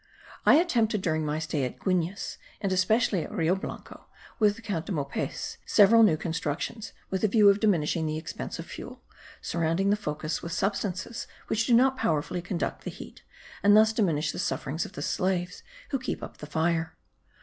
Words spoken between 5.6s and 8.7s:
several new constructions, with the view of diminishing the expense of